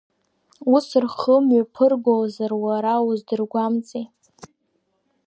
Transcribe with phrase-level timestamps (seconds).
[0.73, 4.03] Ус рхы мҩаԥыргозар, уара уздыргәамҵи?